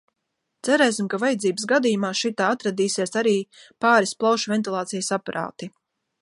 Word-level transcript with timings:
Cerēsim, 0.67 1.09
ka 1.13 1.19
vajadzības 1.23 1.67
gadījumā 1.71 2.11
šitā 2.21 2.47
atradīsies 2.55 3.15
arī 3.23 3.35
pāris 3.87 4.15
plaušu 4.23 4.55
ventilācijas 4.55 5.13
aparāti. 5.21 5.71